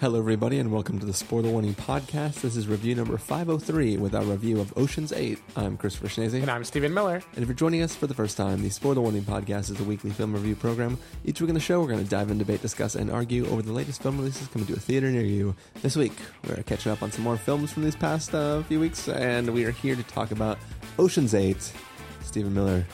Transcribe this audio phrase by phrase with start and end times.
[0.00, 2.40] Hello, everybody, and welcome to the Spoiler Warning Podcast.
[2.40, 5.38] This is review number 503 with our review of Ocean's 8.
[5.56, 6.40] I'm Christopher Schnese.
[6.40, 7.16] And I'm Stephen Miller.
[7.34, 9.84] And if you're joining us for the first time, the Spoiler Warning Podcast is a
[9.84, 10.96] weekly film review program.
[11.26, 13.60] Each week on the show, we're going to dive in, debate, discuss, and argue over
[13.60, 15.54] the latest film releases coming to a theater near you.
[15.82, 16.14] This week,
[16.48, 19.66] we're catching up on some more films from these past uh, few weeks, and we
[19.66, 20.56] are here to talk about
[20.98, 21.74] Ocean's 8.
[22.22, 22.86] Stephen Miller,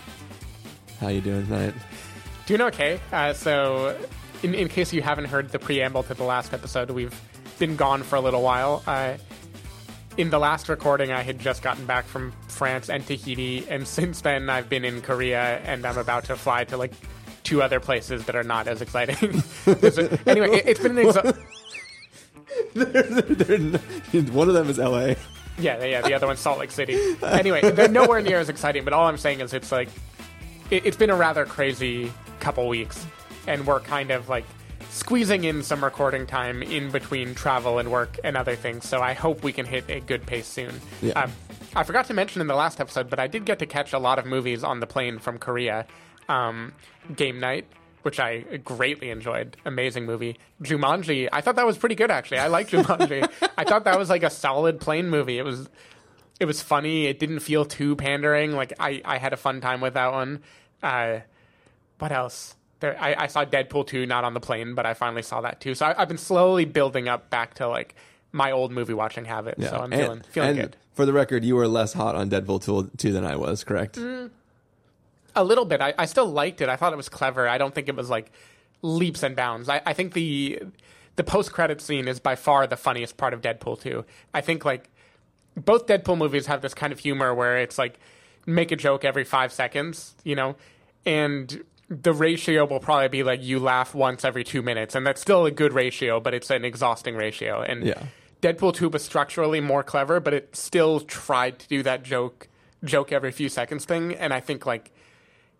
[0.99, 1.75] how you doing tonight?
[2.47, 2.99] Doing okay.
[3.13, 3.97] Uh, so,
[4.47, 7.21] in, in case you haven't heard the preamble to the last episode, we've
[7.59, 8.81] been gone for a little while.
[8.87, 9.15] Uh,
[10.17, 14.21] in the last recording, I had just gotten back from France and Tahiti, and since
[14.21, 16.93] then, I've been in Korea, and I'm about to fly to like
[17.43, 19.17] two other places that are not as exciting.
[20.27, 21.37] anyway, it, has been an exo-
[24.33, 25.15] one of them is LA.
[25.59, 26.03] Yeah, yeah.
[26.03, 27.17] The other one's Salt Lake City.
[27.23, 28.85] Anyway, they're nowhere near as exciting.
[28.85, 29.89] But all I'm saying is, it's like
[30.71, 33.07] it, it's been a rather crazy couple weeks,
[33.47, 34.45] and we're kind of like
[34.91, 38.89] squeezing in some recording time in between travel and work and other things.
[38.89, 40.81] So I hope we can hit a good pace soon.
[41.03, 41.23] Yeah.
[41.23, 41.33] Um,
[41.75, 43.99] I forgot to mention in the last episode, but I did get to catch a
[43.99, 45.87] lot of movies on the plane from Korea.
[46.29, 46.73] Um,
[47.15, 47.67] Game Night,
[48.03, 49.57] which I greatly enjoyed.
[49.65, 50.39] Amazing movie.
[50.63, 52.39] Jumanji, I thought that was pretty good actually.
[52.39, 53.29] I like Jumanji.
[53.59, 55.39] I thought that was like a solid plane movie.
[55.39, 55.69] It was
[56.41, 57.07] it was funny.
[57.07, 58.53] It didn't feel too pandering.
[58.53, 60.43] Like I, I had a fun time with that one.
[60.83, 61.21] Uh,
[61.99, 62.55] what else?
[62.81, 65.61] There, I, I, saw Deadpool 2 not on the plane, but I finally saw that
[65.61, 65.75] too.
[65.75, 67.95] So I, have been slowly building up back to like
[68.33, 69.55] my old movie watching habit.
[69.57, 69.71] Yeah.
[69.71, 70.77] So I'm and, feeling feeling and good.
[70.93, 73.97] For the record, you were less hot on Deadpool 2 than I was, correct?
[73.97, 74.31] Mm,
[75.35, 75.81] a little bit.
[75.81, 76.69] I, I, still liked it.
[76.69, 77.49] I thought it was clever.
[77.49, 78.31] I don't think it was like
[78.83, 79.69] leaps and bounds.
[79.69, 80.61] I, I think the
[81.17, 84.05] the post credit scene is by far the funniest part of Deadpool 2.
[84.35, 84.91] I think like
[85.57, 87.99] both Deadpool movies have this kind of humor where it's like
[88.45, 90.57] make a joke every five seconds, you know,
[91.05, 95.21] and the ratio will probably be like you laugh once every two minutes, and that's
[95.21, 97.63] still a good ratio, but it's an exhausting ratio.
[97.63, 98.03] And yeah.
[98.43, 102.49] Deadpool two was structurally more clever, but it still tried to do that joke
[102.85, 104.15] joke every few seconds thing.
[104.15, 104.93] And I think like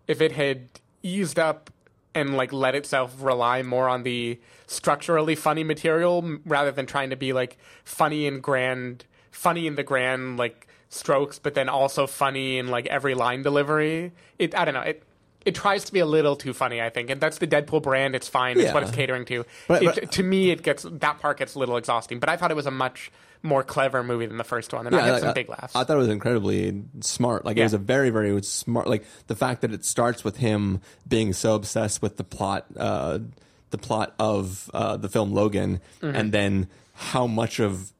[0.07, 0.69] if it had
[1.01, 1.69] eased up
[2.13, 7.15] and like let itself rely more on the structurally funny material rather than trying to
[7.15, 12.57] be like funny and grand, funny in the grand like strokes, but then also funny
[12.57, 14.11] in like every line delivery.
[14.39, 15.03] It I don't know it
[15.47, 18.15] it tries to be a little too funny, I think, and that's the Deadpool brand.
[18.15, 18.57] It's fine.
[18.57, 18.73] It's yeah.
[18.73, 19.45] what it's catering to.
[19.69, 22.19] But, it, but, to me, it gets that part gets a little exhausting.
[22.19, 23.11] But I thought it was a much
[23.43, 25.73] more clever movie than the first one, and yeah, I had like, some big laughs.
[25.73, 27.45] I thought it was incredibly smart.
[27.45, 27.63] Like yeah.
[27.63, 28.87] it was a very, very smart.
[28.87, 33.19] Like the fact that it starts with him being so obsessed with the plot, uh,
[33.69, 36.13] the plot of uh, the film Logan, mm-hmm.
[36.13, 37.93] and then how much of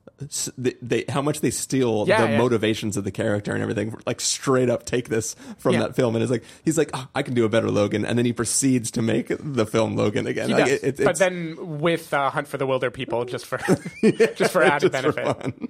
[0.57, 2.37] they, they, how much they steal yeah, the yeah.
[2.37, 3.95] motivations of the character and everything.
[4.05, 5.81] Like straight up take this from yeah.
[5.81, 8.17] that film, and it's like he's like, oh, I can do a better Logan, and
[8.17, 10.49] then he proceeds to make the film Logan again.
[10.49, 13.57] Like, it, it, but then with uh, Hunt for the Wilderpeople, just for
[14.35, 15.37] just for added just benefit.
[15.43, 15.67] For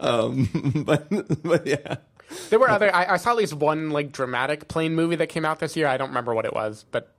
[0.00, 1.08] um, but
[1.42, 1.96] but yeah.
[2.50, 2.94] There were other.
[2.94, 5.86] I, I saw at least one like dramatic plane movie that came out this year.
[5.86, 7.14] I don't remember what it was, but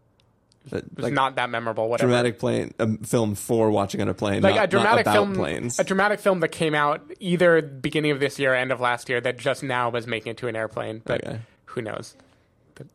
[0.72, 1.90] it was like, not that memorable.
[1.90, 2.08] Whatever.
[2.08, 5.80] Dramatic plane a film for watching on a plane, like not, a dramatic film, planes.
[5.80, 9.10] a dramatic film that came out either beginning of this year, or end of last
[9.10, 11.02] year, that just now was making it to an airplane.
[11.06, 11.40] But okay.
[11.66, 12.16] who knows?
[12.76, 12.88] But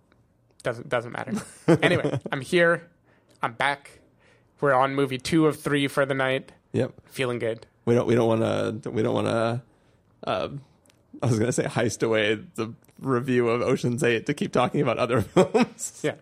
[0.62, 1.32] doesn't doesn't matter.
[1.82, 2.88] anyway, I'm here.
[3.42, 4.00] I'm back.
[4.60, 6.52] We're on movie two of three for the night.
[6.72, 7.66] Yep, feeling good.
[7.84, 9.62] We don't we don't want to we don't want to.
[10.26, 10.48] Uh,
[11.22, 14.80] I was going to say heist away the review of Ocean's Eight to keep talking
[14.80, 16.00] about other films.
[16.02, 16.14] Yeah,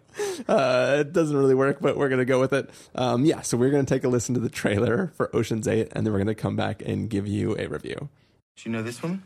[0.49, 2.71] uh, it doesn't really work, but we're going to go with it.
[2.95, 5.89] Um, yeah, so we're going to take a listen to the trailer for Ocean's Eight,
[5.93, 8.09] and then we're going to come back and give you a review.
[8.57, 9.23] Do you know this woman?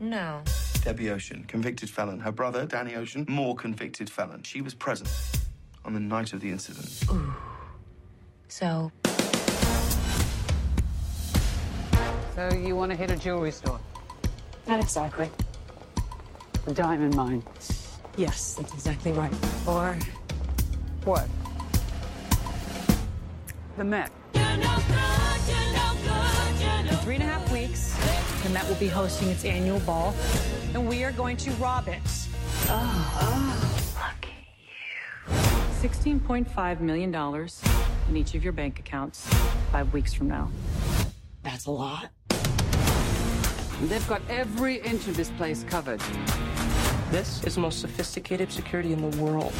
[0.00, 0.42] No.
[0.82, 2.20] Debbie Ocean, convicted felon.
[2.20, 4.42] Her brother, Danny Ocean, more convicted felon.
[4.42, 5.08] She was present
[5.84, 7.04] on the night of the incident.
[7.10, 7.34] Ooh.
[8.48, 8.92] So.
[12.34, 13.78] So you want to hit a jewelry store?
[14.66, 15.30] Not exactly.
[16.64, 17.44] The diamond mine.
[18.16, 19.32] Yes, that's exactly right.
[19.68, 19.96] Or
[21.04, 21.28] what?
[23.76, 24.10] The Met.
[24.34, 24.40] In
[27.02, 27.96] three and a half weeks,
[28.42, 30.12] the Met will be hosting its annual ball,
[30.72, 32.00] and we are going to rob it.
[32.66, 33.94] Oh, oh.
[33.94, 35.88] look at you.
[35.88, 37.14] $16.5 million
[38.08, 39.28] in each of your bank accounts
[39.70, 40.50] five weeks from now.
[41.44, 42.08] That's a lot.
[43.82, 46.00] They've got every inch of this place covered.
[47.10, 49.52] This is the most sophisticated security in the world.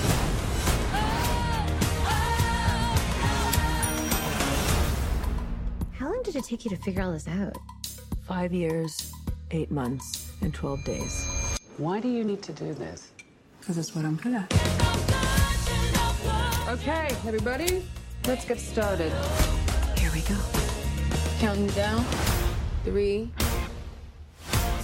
[5.92, 7.56] How long did it take you to figure all this out?
[8.26, 9.12] Five years,
[9.50, 11.26] eight months, and 12 days.
[11.76, 13.10] Why do you need to do this?
[13.58, 14.52] Because it's what I'm good at.
[16.68, 17.84] Okay, everybody,
[18.26, 19.12] let's get started.
[19.98, 20.36] Here we go.
[21.40, 22.04] Counting down.
[22.84, 23.30] Three,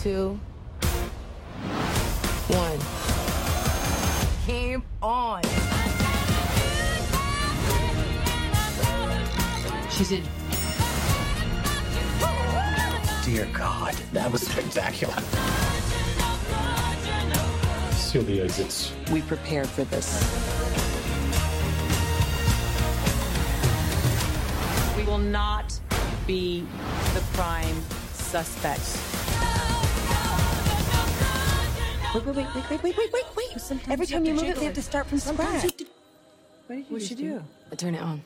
[0.02, 0.40] two,
[2.48, 2.78] one.
[4.46, 5.42] Game on.
[9.90, 10.22] She's in.
[13.24, 15.12] Dear God, that was spectacular.
[17.92, 18.94] Seal the exits.
[19.12, 20.08] We prepared for this.
[24.96, 25.78] We will not
[26.26, 26.64] be
[27.12, 27.82] the prime
[28.14, 29.19] suspect.
[32.12, 33.88] Wait, wait, wait, wait, wait, wait, wait, wait, wait.
[33.88, 35.70] Every time you move it, they have to start from scratch.
[36.66, 37.44] What did you just do?
[37.70, 38.22] I turn it on.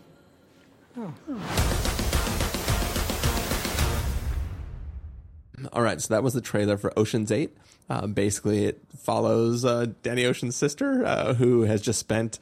[0.97, 1.13] Oh.
[5.73, 7.55] All right, so that was the trailer for Ocean's Eight.
[7.91, 12.39] Uh, basically, it follows uh, Danny Ocean's sister, uh, who has just spent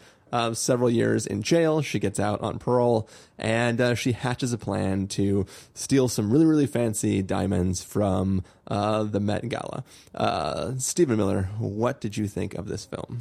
[0.54, 1.82] several years in jail.
[1.82, 3.08] She gets out on parole,
[3.38, 9.04] and uh, she hatches a plan to steal some really, really fancy diamonds from uh,
[9.04, 9.84] the Met Gala.
[10.14, 13.18] Uh, Stephen Miller, what did you think of this film?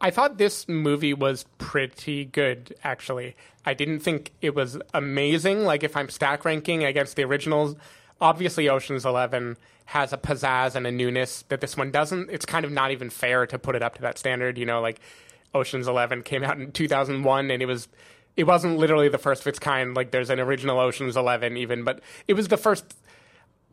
[0.00, 3.36] I thought this movie was pretty good, actually.
[3.66, 5.64] I didn't think it was amazing.
[5.64, 7.76] Like, if I'm stack ranking against the originals,
[8.20, 12.30] obviously Ocean's Eleven has a pizzazz and a newness that this one doesn't.
[12.30, 14.56] It's kind of not even fair to put it up to that standard.
[14.56, 15.00] You know, like
[15.54, 17.88] Ocean's Eleven came out in 2001, and it was.
[18.36, 19.94] It wasn't literally the first of its kind.
[19.94, 22.94] Like there's an original Ocean's Eleven, even, but it was the first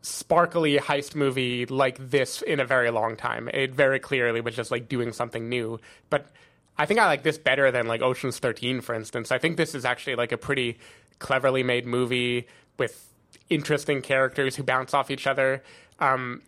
[0.02, 3.48] sparkly heist movie like this in a very long time.
[3.52, 5.78] It very clearly was just like doing something new.
[6.10, 6.26] But
[6.76, 9.32] I think I like this better than like Ocean's 13, for instance.
[9.32, 10.78] I think this is actually like a pretty
[11.18, 12.46] cleverly made movie
[12.78, 13.12] with
[13.50, 15.62] interesting characters who bounce off each other.
[15.98, 16.42] Um,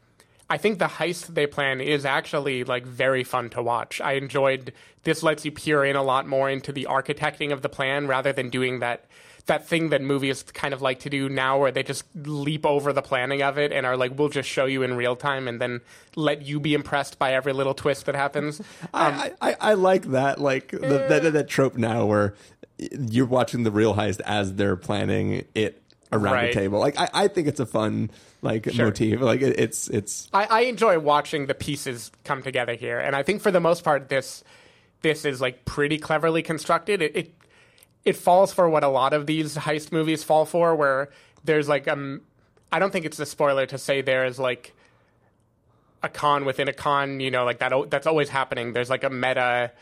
[0.51, 4.01] I think the heist they plan is actually like very fun to watch.
[4.01, 4.73] I enjoyed
[5.05, 8.33] this lets you peer in a lot more into the architecting of the plan rather
[8.33, 9.07] than doing that
[9.47, 12.93] that thing that movies kind of like to do now where they just leap over
[12.93, 15.61] the planning of it and are like we'll just show you in real time and
[15.61, 15.81] then
[16.17, 18.61] let you be impressed by every little twist that happens.
[18.93, 22.35] Um, I, I, I like that, like the, that, that trope now where
[22.79, 25.81] you're watching the real heist as they're planning it
[26.13, 26.55] around Right.
[26.55, 26.79] the table.
[26.79, 28.11] Like I, I think it's a fun
[28.43, 28.87] like Sure.
[28.87, 29.21] motif.
[29.21, 33.23] Like it, it's it's I, I enjoy watching the pieces come together here, and I
[33.23, 34.43] think for the most part, this
[35.03, 37.01] this is like pretty cleverly constructed.
[37.03, 37.35] It it,
[38.05, 41.11] it falls for what a lot of these heist movies fall for, where
[41.45, 42.23] there's like um,
[42.73, 44.75] I don't think it's a spoiler to say there's like
[46.03, 47.21] a con within a con.
[47.21, 47.73] You know, like that.
[47.91, 48.73] That's always happening.
[48.73, 49.73] There's like a meta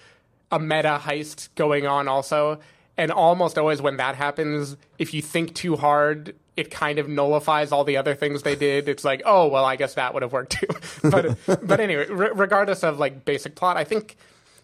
[0.51, 2.59] a meta heist going on also.
[2.99, 7.71] And almost always when that happens, if you think too hard, it kind of nullifies
[7.71, 8.89] all the other things they did.
[8.89, 10.67] It's like, oh, well, I guess that would have worked too.
[11.09, 14.17] but but anyway, re- regardless of like basic plot, I think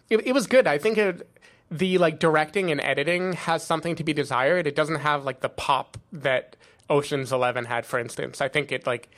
[0.09, 0.67] it, it was good.
[0.67, 1.27] I think it,
[1.71, 4.67] the like directing and editing has something to be desired.
[4.67, 6.57] It doesn't have like the pop that
[6.89, 8.41] Ocean's 11 had, for instance.
[8.41, 9.09] I think it like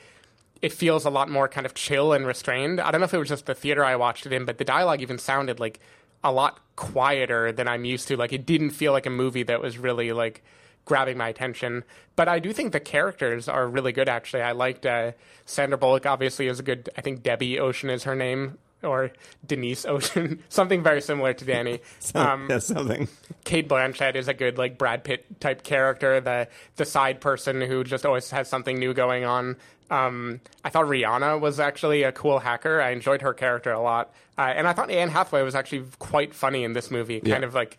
[0.62, 2.80] it feels a lot more kind of chill and restrained.
[2.80, 4.64] I don't know if it was just the theater I watched it in, but the
[4.64, 5.80] dialogue even sounded like
[6.22, 8.16] a lot quieter than I'm used to.
[8.16, 10.42] Like it didn't feel like a movie that was really like
[10.84, 11.84] grabbing my attention.
[12.16, 14.08] But I do think the characters are really good.
[14.08, 15.12] Actually, I liked uh,
[15.44, 16.06] Sandra Bullock.
[16.06, 16.90] Obviously, is a good.
[16.96, 18.58] I think Debbie Ocean is her name.
[18.80, 19.10] Or
[19.44, 21.80] Denise Ocean, something very similar to Danny.
[22.14, 23.08] Um, yeah, something.
[23.42, 26.46] Cate Blanchett is a good like Brad Pitt type character, the
[26.76, 29.56] the side person who just always has something new going on.
[29.90, 32.80] Um, I thought Rihanna was actually a cool hacker.
[32.80, 36.34] I enjoyed her character a lot, uh, and I thought Anne Hathaway was actually quite
[36.34, 37.20] funny in this movie.
[37.20, 37.46] Kind Yeah.
[37.48, 37.78] of like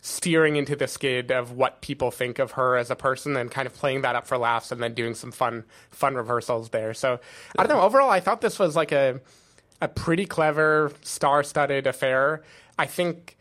[0.00, 3.66] steering into the skid of what people think of her as a person and kind
[3.66, 6.92] of playing that up for laughs and then doing some fun fun reversals there.
[6.92, 7.18] So
[7.58, 7.82] I don't know.
[7.82, 9.20] Overall, I thought this was like a
[9.80, 12.42] a pretty clever star-studded affair.
[12.78, 13.36] I think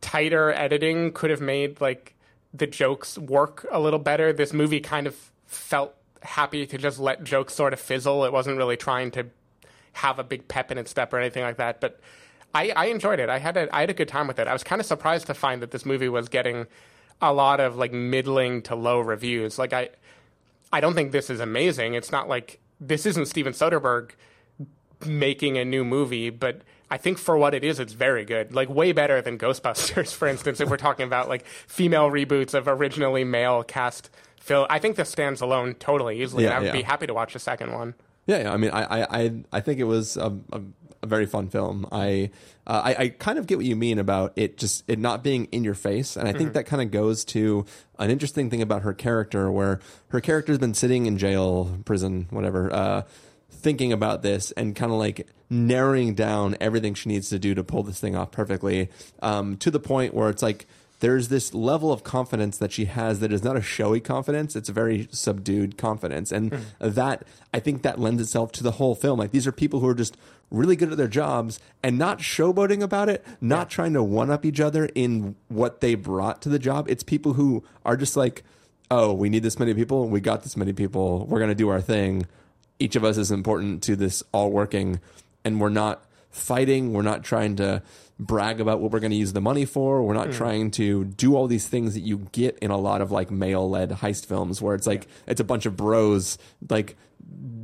[0.00, 2.14] tighter editing could have made like
[2.54, 4.32] the jokes work a little better.
[4.32, 5.14] This movie kind of
[5.46, 8.24] felt happy to just let jokes sort of fizzle.
[8.24, 9.26] It wasn't really trying to
[9.94, 11.80] have a big pep in its step or anything like that.
[11.80, 12.00] But
[12.54, 13.28] I, I enjoyed it.
[13.28, 14.46] I had a I had a good time with it.
[14.46, 16.66] I was kind of surprised to find that this movie was getting
[17.20, 19.58] a lot of like middling to low reviews.
[19.58, 19.90] Like I
[20.72, 21.94] I don't think this is amazing.
[21.94, 24.10] It's not like this isn't Steven Soderbergh
[25.06, 28.54] making a new movie, but I think for what it is, it's very good.
[28.54, 30.60] Like way better than Ghostbusters, for instance.
[30.60, 34.10] If we're talking about like female reboots of originally male cast
[34.48, 36.44] film, I think this stands alone totally easily.
[36.44, 36.72] Yeah, and I would yeah.
[36.72, 37.94] be happy to watch a second one.
[38.26, 38.52] Yeah, yeah.
[38.52, 40.60] I mean, I, I, I, think it was a, a,
[41.02, 41.86] a very fun film.
[41.90, 42.30] I,
[42.66, 45.46] uh, I, I kind of get what you mean about it just it not being
[45.46, 47.64] in your face, and I think that kind of goes to
[47.98, 52.72] an interesting thing about her character, where her character's been sitting in jail, prison, whatever,
[52.72, 53.02] uh,
[53.50, 57.64] thinking about this and kind of like narrowing down everything she needs to do to
[57.64, 58.90] pull this thing off perfectly,
[59.22, 60.66] um, to the point where it's like
[61.00, 64.56] there's this level of confidence that she has that is not a showy confidence.
[64.56, 66.32] It's a very subdued confidence.
[66.32, 66.60] And Hmm.
[66.90, 67.24] that,
[67.54, 69.18] I think that lends itself to the whole film.
[69.18, 70.16] Like these are people who are just
[70.50, 74.44] really good at their jobs and not showboating about it, not trying to one up
[74.44, 76.88] each other in what they brought to the job.
[76.88, 78.42] It's people who are just like,
[78.90, 80.08] oh, we need this many people.
[80.08, 81.26] We got this many people.
[81.26, 82.26] We're going to do our thing.
[82.80, 85.00] Each of us is important to this all working.
[85.44, 86.02] And we're not
[86.38, 86.92] fighting.
[86.92, 87.82] We're not trying to
[88.18, 90.02] brag about what we're going to use the money for.
[90.02, 90.34] We're not Mm.
[90.34, 93.68] trying to do all these things that you get in a lot of like male
[93.70, 96.36] led heist films where it's like, it's a bunch of bros
[96.68, 96.96] like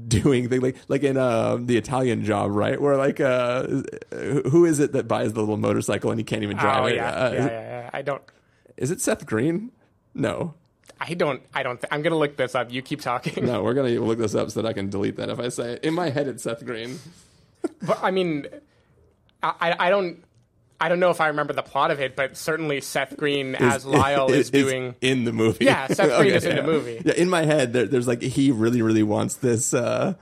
[0.06, 2.80] doing things like, like in uh, the Italian job, right?
[2.80, 3.66] Where like, uh,
[4.50, 6.96] who is it that buys the little motorcycle and he can't even drive oh it?
[6.96, 7.90] yeah, Uh, yeah, yeah, yeah.
[7.92, 8.22] I don't.
[8.76, 9.72] Is it Seth Green?
[10.14, 10.54] No.
[11.00, 11.42] I don't.
[11.52, 11.80] I don't.
[11.80, 12.72] Th- I'm gonna look this up.
[12.72, 13.44] You keep talking.
[13.44, 15.72] No, we're gonna look this up so that I can delete that if I say
[15.72, 15.84] it.
[15.84, 16.98] In my head, it's Seth Green.
[17.82, 18.46] But I mean,
[19.60, 20.22] I, I- don't.
[20.80, 23.86] I don't know if I remember the plot of it, but certainly Seth Green as
[23.86, 24.96] Lyle is, doing.
[25.00, 25.64] in the movie.
[25.64, 27.00] Yeah, Seth Green is in the movie.
[27.02, 30.14] Yeah, in my head, there, there's like he really, really wants this, uh,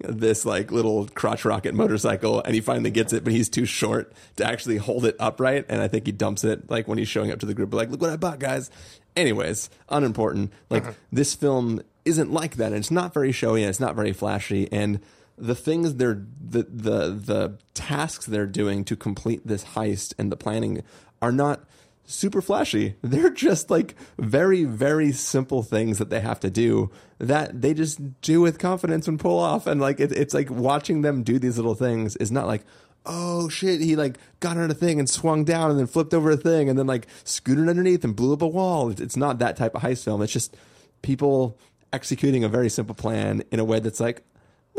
[0.00, 4.12] this like little crotch rocket motorcycle, and he finally gets it, but he's too short
[4.36, 7.30] to actually hold it upright, and I think he dumps it like when he's showing
[7.30, 8.68] up to the group, like, look what I bought, guys.
[9.16, 10.52] Anyways, unimportant.
[10.68, 10.92] Like Uh-huh.
[11.12, 14.70] this film isn't like that, and it's not very showy, and it's not very flashy,
[14.72, 15.00] and
[15.40, 20.36] the things they're the the the tasks they're doing to complete this heist and the
[20.36, 20.82] planning
[21.22, 21.64] are not
[22.10, 22.96] super flashy.
[23.02, 28.20] They're just like very, very simple things that they have to do that they just
[28.20, 29.66] do with confidence and pull off.
[29.66, 32.64] And like, it, it's like watching them do these little things is not like,
[33.06, 36.30] oh shit, he like got on a thing and swung down and then flipped over
[36.32, 38.90] a thing and then like scooted underneath and blew up a wall.
[38.90, 40.22] It's, it's not that type of heist film.
[40.22, 40.56] It's just
[41.02, 41.58] people
[41.92, 44.22] executing a very simple plan in a way that's like,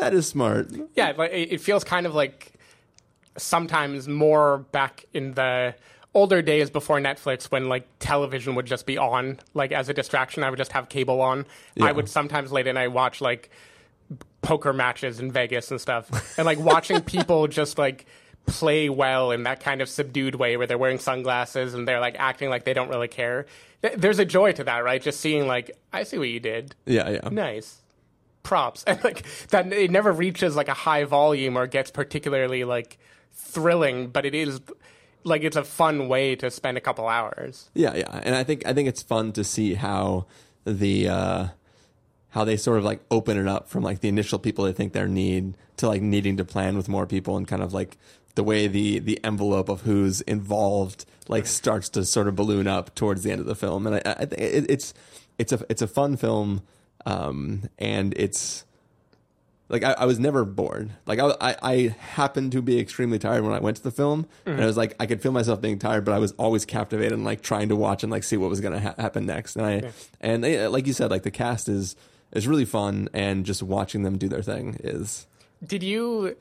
[0.01, 0.67] that is smart.
[0.95, 2.53] Yeah, like it it feels kind of like
[3.37, 5.75] sometimes more back in the
[6.13, 10.43] older days before Netflix when like television would just be on like as a distraction.
[10.43, 11.45] I would just have cable on.
[11.75, 11.85] Yeah.
[11.85, 13.51] I would sometimes late at night watch like
[14.41, 16.09] poker matches in Vegas and stuff.
[16.37, 18.07] And like watching people just like
[18.47, 22.15] play well in that kind of subdued way where they're wearing sunglasses and they're like
[22.17, 23.45] acting like they don't really care.
[23.95, 25.01] There's a joy to that right?
[25.01, 26.75] Just seeing like I see what you did.
[26.87, 27.29] Yeah, yeah.
[27.29, 27.80] nice
[28.43, 28.83] props.
[28.87, 32.97] And like that it never reaches like a high volume or gets particularly like
[33.33, 34.59] thrilling but it is
[35.23, 37.69] like it's a fun way to spend a couple hours.
[37.73, 40.25] Yeah, yeah, and I think I think it's fun to see how
[40.65, 41.47] the uh,
[42.29, 44.93] how they sort of like open it up from like the initial people they think
[44.93, 47.97] they need to like needing to plan with more people and kind of like
[48.35, 52.93] the way the the envelope of who's involved like starts to sort of balloon up
[52.95, 54.93] towards the end of the film, and I, I think it, it's
[55.37, 56.61] it's a it's a fun film,
[57.05, 58.65] um, and it's
[59.69, 60.91] like I, I was never bored.
[61.05, 64.27] Like I, I, I happened to be extremely tired when I went to the film,
[64.45, 67.13] and I was like, I could feel myself being tired, but I was always captivated
[67.13, 69.55] and like trying to watch and like see what was going to ha- happen next.
[69.55, 71.95] And I, and they, like you said, like the cast is
[72.33, 75.27] is really fun, and just watching them do their thing is.
[75.65, 76.35] did you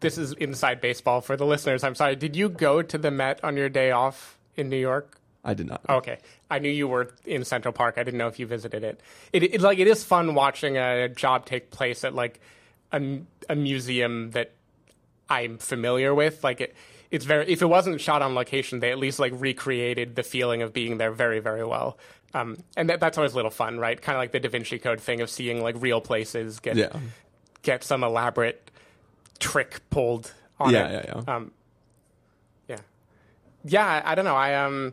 [0.00, 3.38] this is inside baseball for the listeners i'm sorry did you go to the met
[3.44, 5.80] on your day off in new york I did not.
[5.88, 6.18] Okay,
[6.50, 7.94] I knew you were in Central Park.
[7.96, 9.00] I didn't know if you visited it.
[9.32, 12.40] It, it like it is fun watching a job take place at like
[12.92, 14.52] a, a museum that
[15.28, 16.42] I'm familiar with.
[16.44, 16.74] Like it,
[17.10, 17.48] it's very.
[17.50, 20.98] If it wasn't shot on location, they at least like recreated the feeling of being
[20.98, 21.96] there very, very well.
[22.34, 24.00] Um, and that, that's always a little fun, right?
[24.00, 26.90] Kind of like the Da Vinci Code thing of seeing like real places get Yeah.
[27.62, 28.70] get some elaborate
[29.38, 31.04] trick pulled on Yeah, it.
[31.08, 31.34] yeah, yeah.
[31.36, 31.52] Um,
[32.68, 32.76] yeah,
[33.64, 33.86] yeah.
[34.04, 34.36] I, I don't know.
[34.36, 34.92] I um,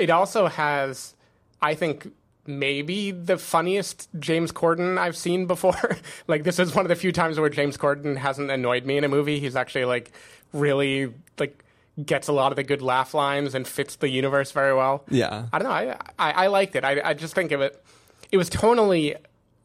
[0.00, 1.14] it also has,
[1.60, 2.10] I think,
[2.46, 5.98] maybe the funniest James Corden I've seen before.
[6.26, 9.04] like this is one of the few times where James Corden hasn't annoyed me in
[9.04, 9.40] a movie.
[9.40, 10.10] He's actually like
[10.52, 11.62] really like
[12.04, 15.04] gets a lot of the good laugh lines and fits the universe very well.
[15.10, 15.46] Yeah.
[15.52, 15.74] I don't know.
[15.74, 16.84] I I, I liked it.
[16.84, 17.82] I I just think of it.
[18.32, 19.16] It was tonally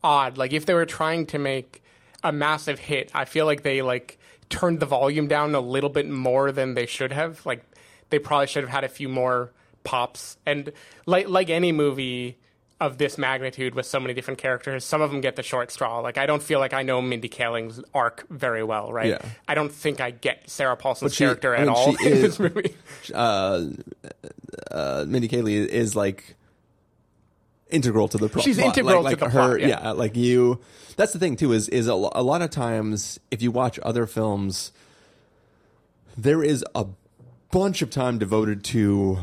[0.04, 0.38] odd.
[0.38, 1.82] Like if they were trying to make
[2.24, 6.10] a massive hit, I feel like they like turned the volume down a little bit
[6.10, 7.46] more than they should have.
[7.46, 7.64] Like
[8.10, 9.52] they probably should have had a few more
[9.86, 10.38] pops.
[10.46, 10.74] And
[11.06, 12.38] like like any movie
[12.82, 16.00] of this magnitude with so many different characters, some of them get the short straw.
[16.00, 19.08] Like I don't feel like I know Mindy Kaling's arc very well, right?
[19.12, 19.22] Yeah.
[19.48, 22.22] I don't think I get Sarah Paulson's she- character I at all she in is-
[22.22, 22.76] this movie.
[23.14, 23.68] Uh,
[24.72, 26.36] uh, Mindy Kaling is like
[27.70, 28.44] integral to the plot.
[28.44, 29.92] She's integral like, to like the her, plot, yeah.
[29.92, 30.60] like you.
[30.98, 31.54] That's the thing too.
[31.54, 34.72] Is is a, a lot of times if you watch other films,
[36.18, 36.86] there is a
[37.52, 39.20] bunch of time devoted to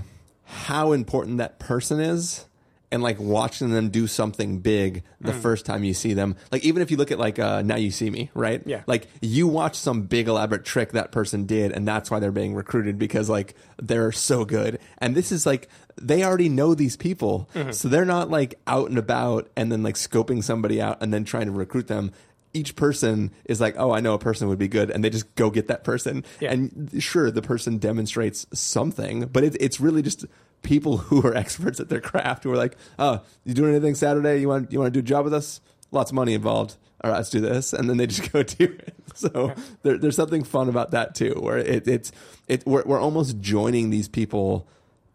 [0.53, 2.47] how important that person is,
[2.91, 5.41] and like watching them do something big the Mm.
[5.41, 6.37] first time you see them.
[6.53, 8.63] Like even if you look at like uh, Now You See Me, right?
[8.67, 8.83] Yeah.
[8.87, 12.55] Like you watch some big elaborate trick that person did, and that's why they're being
[12.55, 14.79] recruited because like they're so good.
[14.99, 15.69] And this is like
[16.01, 17.73] they already know these people, Mhm.
[17.73, 21.25] so they're not like out and about and then like scoping somebody out and then
[21.25, 22.13] trying to recruit them.
[22.55, 25.35] Each person is like, oh, I know a person would be good, and they just
[25.35, 26.25] go get that person.
[26.41, 26.53] Yeah.
[26.53, 30.27] And sure, the person demonstrates something, but it, it's really just
[30.63, 34.41] people who are experts at their craft who are like, oh, you doing anything Saturday?
[34.41, 35.61] You want you want to do a job with us?
[35.91, 36.77] Lots of money involved.
[37.05, 38.95] All right, let's do this, and then they just go do it.
[39.15, 42.13] So there, there's something fun about that too, where it, it's
[42.49, 44.69] it we're, we're almost joining these people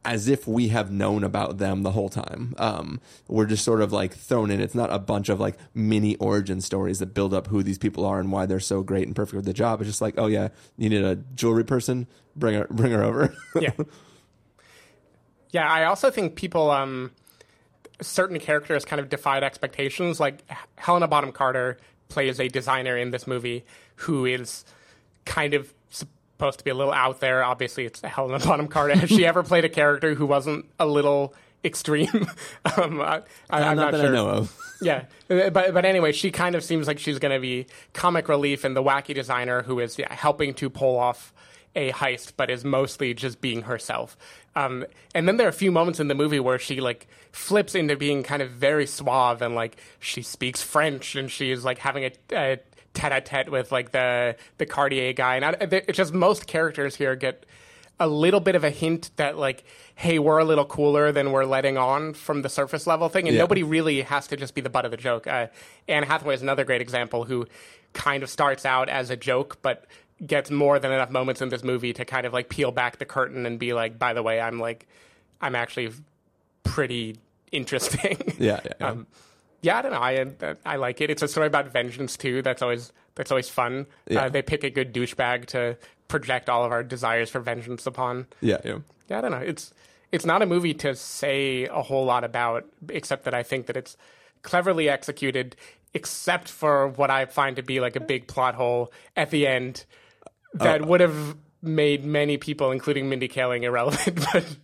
[0.08, 2.56] as if we have known about them the whole time.
[2.58, 4.62] Um, we're just sort of like thrown in.
[4.62, 8.06] It's not a bunch of like mini origin stories that build up who these people
[8.06, 9.82] are and why they're so great and perfect with the job.
[9.82, 10.48] It's just like, oh yeah,
[10.78, 13.36] you need a jewelry person, bring her, bring her over.
[13.60, 13.72] yeah.
[15.52, 17.12] Yeah, I also think people, um,
[18.02, 20.22] certain characters kind of defied expectations.
[20.22, 20.42] Like
[20.78, 24.64] Helena Bonham Carter plays a designer in this movie who is
[25.26, 25.74] kind of
[26.38, 27.44] supposed to be a little out there.
[27.44, 28.96] Obviously, it's Helena Bonham Carter.
[28.96, 31.34] Has she ever played a character who wasn't a little
[31.66, 32.30] extreme?
[32.78, 34.12] um, I, I'm not not that I sure.
[34.14, 34.58] know of.
[34.82, 38.64] yeah, but but anyway, she kind of seems like she's going to be comic relief
[38.64, 41.34] and the wacky designer who is yeah, helping to pull off
[41.76, 44.16] a heist, but is mostly just being herself.
[44.56, 47.74] Um, and then there are a few moments in the movie where she like flips
[47.74, 51.80] into being kind of very suave and like she speaks French and she is like
[51.80, 52.58] having a, a
[52.98, 55.36] tete-a-tete with like the the Cartier guy.
[55.36, 57.46] And I, it's just most characters here get
[58.00, 59.64] a little bit of a hint that like
[59.96, 63.36] hey we're a little cooler than we're letting on from the surface level thing and
[63.36, 63.42] Yeah.
[63.42, 65.48] nobody really has to just be the butt of the joke uh,
[65.88, 67.48] anne hathaway is another great example who
[67.94, 69.86] kind of starts out as a joke but
[70.24, 73.06] gets more than enough moments in this movie to kind of like peel back the
[73.06, 74.86] curtain and be like by the way i'm like
[75.42, 75.90] i'm actually
[76.64, 77.18] pretty
[77.52, 78.88] interesting Yeah, yeah, yeah.
[78.92, 79.08] um,
[79.68, 80.00] yeah, I don't know.
[80.48, 81.10] I I like it.
[81.10, 82.42] It's a story about vengeance too.
[82.42, 83.86] That's always that's always fun.
[84.08, 84.24] Yeah.
[84.24, 85.78] Uh, they pick a good douchebag to
[86.08, 88.28] project all of our desires for vengeance upon.
[88.42, 88.80] yeah, yeah.
[89.10, 89.38] Yeah, I don't know.
[89.38, 89.74] It's
[90.12, 93.76] it's not a movie to say a whole lot about, except that I think that
[93.76, 93.98] it's
[94.42, 95.56] cleverly executed,
[95.94, 99.84] except for what I find to be like a big plot hole at the end
[100.54, 104.26] that would have made many people, including Mindy Kaling, irrelevant.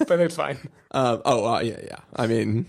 [0.00, 0.58] But but it's fine.
[0.92, 1.98] Um, oh, uh, yeah, yeah.
[2.14, 2.66] I mean,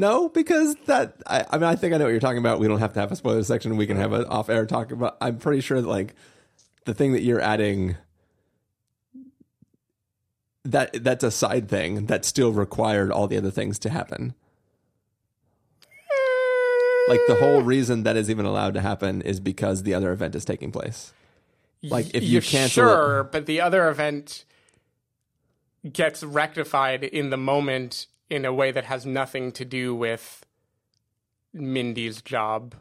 [0.00, 1.14] no, because that.
[1.26, 2.58] I, I mean, I think I know what you're talking about.
[2.58, 3.76] We don't have to have a spoiler section.
[3.76, 5.16] We can have an off-air talk about.
[5.20, 6.14] I'm pretty sure that like
[6.86, 7.96] the thing that you're adding
[10.64, 14.34] that that's a side thing that still required all the other things to happen.
[17.08, 20.34] Like the whole reason that is even allowed to happen is because the other event
[20.34, 21.12] is taking place.
[21.82, 24.44] Like if you cancel it- sure, but the other event
[25.92, 30.46] gets rectified in the moment in a way that has nothing to do with
[31.52, 32.74] Mindy's job.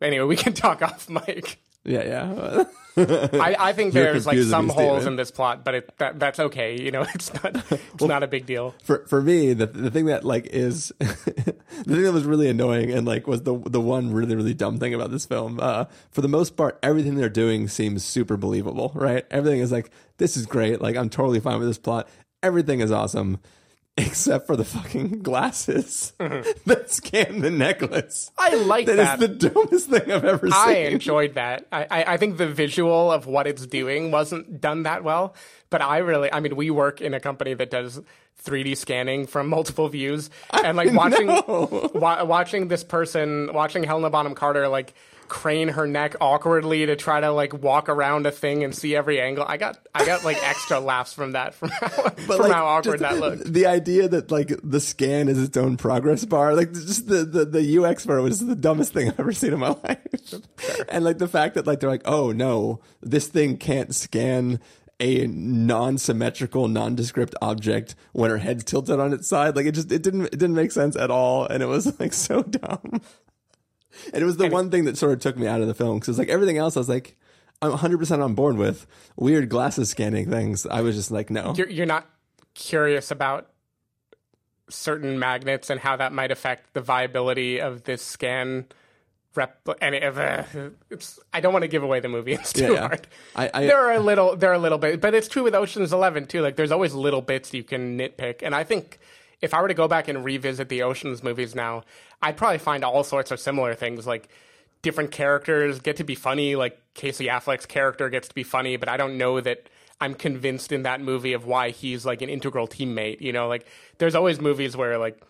[0.00, 1.58] Anyway, we can talk off mic.
[1.84, 2.64] Yeah, yeah.
[2.96, 6.18] I, I think You're there's like some me, holes in this plot, but it, that,
[6.20, 6.80] that's okay.
[6.80, 8.74] You know, it's not it's not a big deal.
[8.82, 12.92] for for me the the thing that like is the thing that was really annoying
[12.92, 16.20] and like was the the one really really dumb thing about this film uh for
[16.20, 20.46] the most part everything they're doing seems super believable right everything is like this is
[20.46, 22.08] great like i'm totally fine with this plot
[22.42, 23.40] everything is awesome
[23.96, 29.22] except for the fucking glasses that scan the necklace I like that that.
[29.22, 31.66] is the dumbest thing i've ever seen I enjoyed that.
[31.70, 35.34] I, I, I think the visual of what it's doing wasn't done that well,
[35.70, 38.00] but I really, I mean, we work in a company that does
[38.44, 44.34] 3D scanning from multiple views, and like watching wa- watching this person, watching Helena Bonham
[44.34, 44.94] Carter like
[45.28, 49.20] crane her neck awkwardly to try to like walk around a thing and see every
[49.20, 49.44] angle.
[49.46, 53.00] I got I got like extra laughs from that from how, from like, how awkward
[53.00, 53.52] that looked.
[53.52, 57.44] The idea that like the scan is its own progress bar, like just the, the,
[57.44, 59.98] the UX for it was the dumbest thing I've ever seen in my life.
[60.88, 64.60] And like the fact that like they're like, oh no, this thing can't scan
[65.00, 69.56] a non-symmetrical, nondescript object when her head's tilted on its side.
[69.56, 72.12] Like it just it didn't it didn't make sense at all, and it was like
[72.12, 73.00] so dumb.
[74.12, 76.00] And it was the one thing that sort of took me out of the film
[76.00, 77.16] because like everything else, I was like,
[77.62, 80.66] I'm 100 percent on board with weird glasses scanning things.
[80.66, 81.54] I was just like, no.
[81.56, 82.08] You're, you're not
[82.54, 83.50] curious about
[84.68, 88.66] certain magnets and how that might affect the viability of this scan
[89.36, 90.44] rep and it, uh,
[90.90, 92.80] it's I don't want to give away the movie it's too Yeah, yeah.
[92.88, 95.42] hard I- I- there are a little there are a little bit but it's true
[95.42, 98.98] with Ocean's 11 too like there's always little bits you can nitpick and I think
[99.40, 101.82] if I were to go back and revisit the Ocean's movies now
[102.22, 104.28] I'd probably find all sorts of similar things like
[104.82, 108.88] different characters get to be funny like Casey Affleck's character gets to be funny but
[108.88, 109.68] I don't know that
[110.00, 113.20] I'm convinced in that movie of why he's like an integral teammate.
[113.20, 113.64] You know, like
[113.98, 115.22] there's always movies where like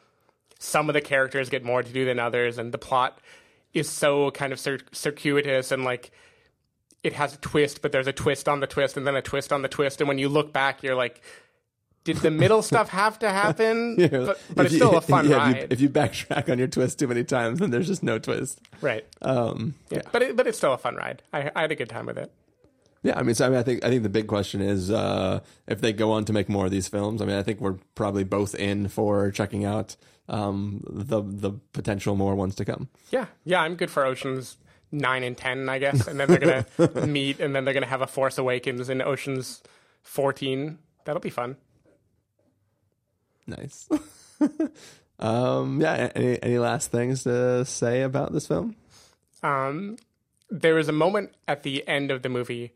[0.59, 3.19] some of the characters get more to do than others, and the plot
[3.75, 6.11] is so kind of cir- circuitous and like
[7.03, 9.53] it has a twist, but there's a twist on the twist, and then a twist
[9.53, 11.21] on the twist, and when you look back, you're like.
[12.05, 13.97] Did the middle stuff have to happen?
[13.99, 15.57] Yeah, But, but it's you- still a fun yeah, ride.
[15.57, 18.19] If you, if you backtrack on your twist too many times, then there's just no
[18.19, 18.61] twist.
[18.83, 19.07] right.
[19.23, 20.03] Um, Yeah.
[20.13, 21.23] But it, but it's still a fun ride.
[21.33, 22.31] I, I had a good time with it.
[23.05, 25.41] Yeah, I mean, so I mean, I think I think the big question is uh,
[25.69, 27.21] if they go on to make more of these films.
[27.21, 29.95] I mean, I think we're probably both in for checking out
[30.27, 32.89] um, the the potential more ones to come.
[33.11, 33.27] Yeah.
[33.45, 34.57] Yeah, I'm good for Oceans
[34.91, 36.07] 9 and 10, I guess.
[36.09, 36.65] And then they're going
[36.95, 39.63] to meet, and then they're going to have a Force Awakens in Oceans
[40.03, 40.79] 14.
[41.05, 41.57] That'll be fun.
[43.47, 43.87] Nice.
[45.19, 46.11] um, yeah.
[46.15, 48.77] Any any last things to say about this film?
[49.43, 49.99] Um,
[50.49, 52.73] there is a moment at the end of the movie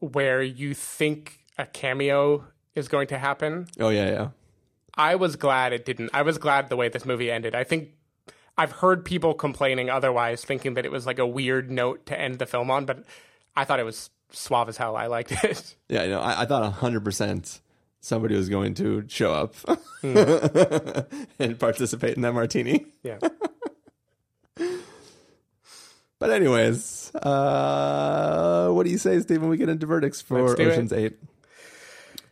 [0.00, 3.66] where you think a cameo is going to happen.
[3.80, 4.28] Oh yeah, yeah.
[4.94, 6.10] I was glad it didn't.
[6.12, 7.54] I was glad the way this movie ended.
[7.54, 7.90] I think
[8.56, 12.38] I've heard people complaining otherwise, thinking that it was like a weird note to end
[12.38, 13.04] the film on, but
[13.54, 14.96] I thought it was suave as hell.
[14.96, 15.76] I liked it.
[15.88, 17.60] Yeah, you know, I, I thought hundred percent
[18.00, 19.54] somebody was going to show up
[20.02, 20.16] hmm.
[21.38, 22.86] and participate in that martini.
[23.02, 23.18] Yeah.
[26.18, 29.48] But anyways, uh, what do you say, Stephen?
[29.48, 30.66] We get into verdicts for Let's it.
[30.66, 31.18] Ocean's Eight.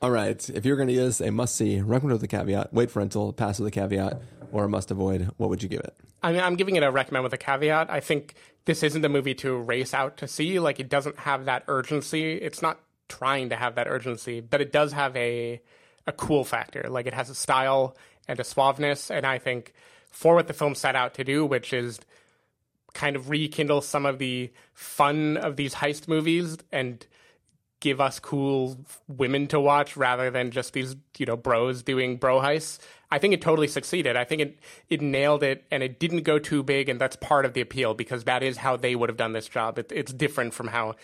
[0.00, 0.48] All right.
[0.50, 3.32] If you're going to use a must see, recommend with the caveat, wait for rental,
[3.32, 4.20] pass with the caveat,
[4.52, 5.94] or a must avoid, what would you give it?
[6.22, 7.90] I mean, I'm giving it a recommend with a caveat.
[7.90, 10.58] I think this isn't a movie to race out to see.
[10.58, 12.34] Like, it doesn't have that urgency.
[12.34, 15.60] It's not trying to have that urgency, but it does have a
[16.06, 16.86] a cool factor.
[16.88, 17.96] Like, it has a style
[18.28, 19.72] and a suaveness, and I think
[20.10, 21.98] for what the film set out to do, which is
[22.94, 27.06] kind of rekindle some of the fun of these heist movies and
[27.80, 28.78] give us cool
[29.08, 32.78] women to watch rather than just these you know bros doing bro heists.
[33.10, 34.16] I think it totally succeeded.
[34.16, 37.44] I think it it nailed it and it didn't go too big and that's part
[37.44, 39.78] of the appeal because that is how they would have done this job.
[39.78, 40.94] It, it's different from how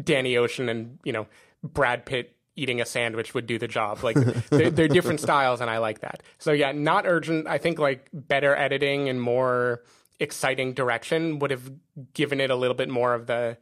[0.00, 1.26] Danny Ocean and you know
[1.64, 4.04] Brad Pitt eating a sandwich would do the job.
[4.04, 4.16] Like
[4.50, 6.22] they're, they're different styles and I like that.
[6.38, 7.48] So yeah, not urgent.
[7.48, 9.82] I think like better editing and more
[10.20, 11.72] exciting direction would have
[12.14, 13.56] given it a little bit more of the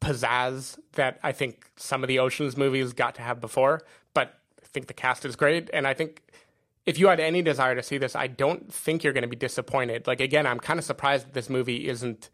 [0.00, 3.82] pizzazz that I think some of the Oceans movies got to have before.
[4.14, 6.22] But I think the cast is great, and I think
[6.86, 9.36] if you had any desire to see this, I don't think you're going to be
[9.36, 10.06] disappointed.
[10.06, 12.30] Like again, I'm kind of surprised that this movie isn't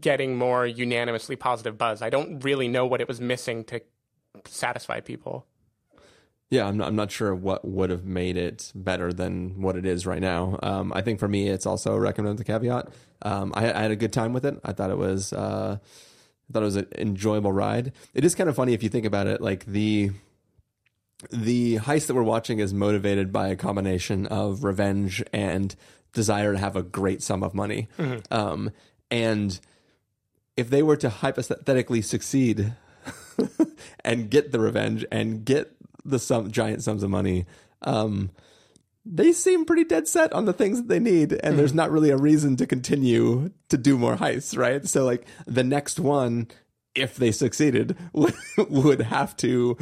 [0.00, 2.02] getting more unanimously positive buzz.
[2.02, 3.80] I don't really know what it was missing to
[4.44, 5.46] satisfy people.
[6.50, 9.86] Yeah, I'm not, I'm not sure what would have made it better than what it
[9.86, 10.58] is right now.
[10.62, 12.88] Um, I think for me, it's also a recommend the caveat.
[13.22, 14.60] Um, I, I had a good time with it.
[14.64, 17.92] I thought it was, uh, I thought it was an enjoyable ride.
[18.12, 19.40] It is kind of funny if you think about it.
[19.40, 20.10] Like the
[21.30, 25.74] the heist that we're watching is motivated by a combination of revenge and
[26.12, 27.88] desire to have a great sum of money.
[28.30, 28.70] Um,
[29.10, 29.58] and
[30.56, 32.74] if they were to hypothetically succeed
[34.04, 35.72] and get the revenge and get
[36.04, 37.46] the sum, giant sums of money,
[37.82, 38.30] um,
[39.04, 42.10] they seem pretty dead set on the things that they need, and there's not really
[42.10, 44.86] a reason to continue to do more heists, right?
[44.86, 46.48] So, like the next one,
[46.94, 49.76] if they succeeded, would would have to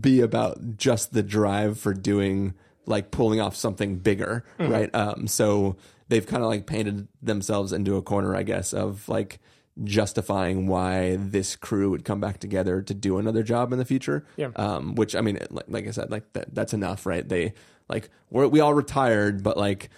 [0.00, 4.94] be about just the drive for doing like pulling off something bigger, right?
[4.94, 5.76] Um, so
[6.08, 9.40] they've kind of like painted themselves into a corner, I guess, of like
[9.84, 14.24] justifying why this crew would come back together to do another job in the future.
[14.36, 14.50] Yeah.
[14.56, 17.28] Um, which I mean, like, like I said, like that, that's enough, right?
[17.28, 17.52] They
[17.88, 19.90] like we're, we all retired, but like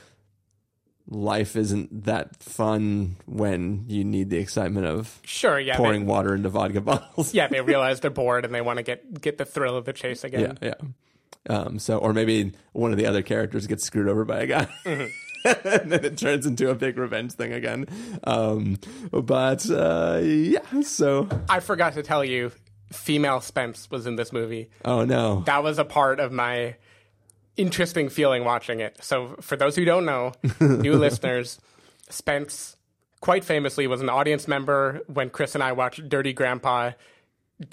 [1.11, 5.77] life isn't that fun when you need the excitement of Sure, yeah.
[5.77, 7.33] pouring they, water into vodka bottles.
[7.33, 9.93] yeah, they realize they're bored and they want to get get the thrill of the
[9.93, 10.59] chase yeah, again.
[10.61, 10.75] yeah.
[11.49, 14.69] Um, so, or maybe one of the other characters gets screwed over by a guy.
[14.85, 15.07] Mm-hmm.
[15.64, 17.87] and then it turns into a big revenge thing again.
[18.24, 18.79] Um,
[19.12, 22.53] but uh, yeah, so I forgot to tell you,
[22.92, 24.70] female Spence was in this movie.
[24.85, 26.77] oh no, that was a part of my
[27.57, 28.96] interesting feeling watching it.
[29.03, 31.61] So, for those who don't know, new listeners,
[32.09, 32.77] Spence
[33.20, 36.92] quite famously was an audience member when Chris and I watched Dirty Grandpa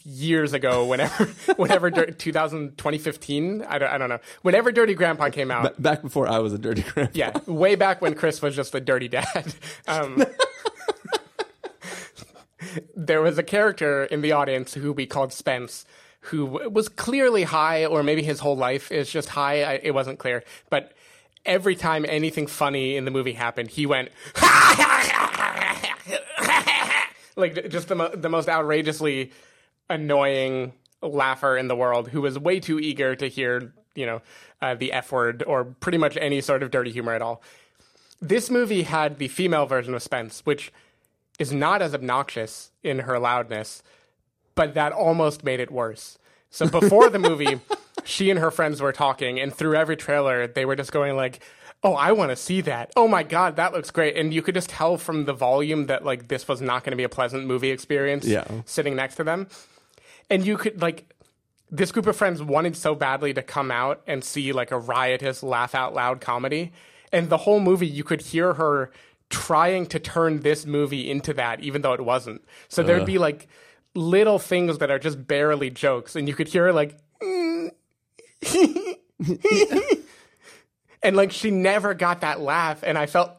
[0.03, 1.25] years ago whenever
[1.57, 5.79] whenever Dir- 2000 2015 I don't, I don't know whenever dirty grandpa came out.
[5.81, 7.11] Back before I was a dirty grandpa.
[7.13, 9.53] yeah way back when chris was just a dirty dad.
[9.87, 10.23] Um,
[12.95, 15.85] there was a character in the audience who we called spence
[16.21, 19.61] who was clearly high or maybe his whole life is just high.
[19.63, 20.43] I, it wasn't clear.
[20.71, 20.93] But
[21.45, 24.09] every time anything funny in the movie happened he went
[27.35, 29.31] like just the, mo- the most outrageously
[29.89, 34.21] annoying laugher in the world who was way too eager to hear, you know,
[34.61, 37.41] uh, the F word or pretty much any sort of dirty humor at all.
[38.21, 40.71] This movie had the female version of Spence, which
[41.37, 43.83] is not as obnoxious in her loudness,
[44.55, 46.17] but that almost made it worse.
[46.49, 47.59] So before the movie,
[48.03, 51.39] she and her friends were talking, and through every trailer, they were just going like,
[51.83, 52.91] "Oh, I want to see that!
[52.95, 56.05] Oh my god, that looks great!" And you could just tell from the volume that
[56.05, 58.25] like this was not going to be a pleasant movie experience.
[58.25, 58.45] Yeah.
[58.65, 59.47] sitting next to them,
[60.29, 61.11] and you could like.
[61.71, 65.41] This group of friends wanted so badly to come out and see like a riotous,
[65.41, 66.71] laugh out loud comedy.
[67.11, 68.91] And the whole movie, you could hear her
[69.29, 72.45] trying to turn this movie into that, even though it wasn't.
[72.67, 73.47] So there'd be like
[73.95, 76.97] little things that are just barely jokes, and you could hear her like,
[81.01, 83.31] and like she never got that laugh, and I felt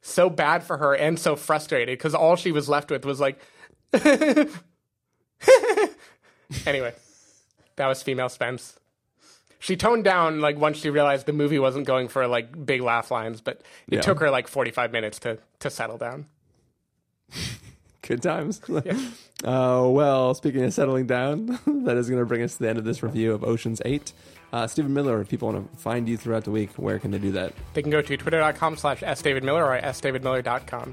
[0.00, 3.38] so bad for her and so frustrated because all she was left with was like,
[6.66, 6.94] anyway,
[7.76, 8.78] that was female Spence.
[9.60, 13.10] She toned down like once she realized the movie wasn't going for like big laugh
[13.10, 14.00] lines, but it Yeah.
[14.02, 16.26] took her like forty five minutes to to settle down.
[18.02, 18.60] Good times.
[19.44, 21.46] Uh, well, speaking of settling down,
[21.84, 24.12] that is going to bring us to the end of this review of Ocean's 8.
[24.52, 27.18] Uh, Stephen Miller, if people want to find you throughout the week, where can they
[27.18, 27.52] do that?
[27.72, 30.92] They can go to twitter.com slash sdavidmiller or sdavidmiller.com.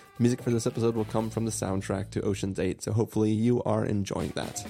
[0.19, 3.63] Music for this episode will come from the soundtrack to Ocean's 8, so hopefully you
[3.63, 4.63] are enjoying that.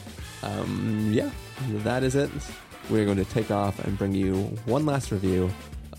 [0.44, 1.30] Um, yeah,
[1.84, 2.30] that is it.
[2.90, 5.50] We're going to take off and bring you one last review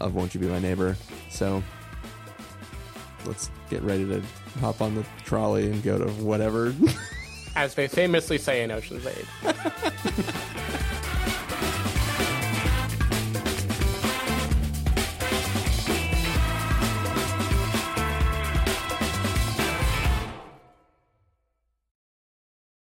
[0.00, 0.96] of Won't You Be My Neighbor.
[1.30, 1.62] So
[3.26, 4.22] let's get ready to
[4.60, 6.74] hop on the trolley and go to whatever.
[7.56, 9.14] As they famously say in Ocean's 8.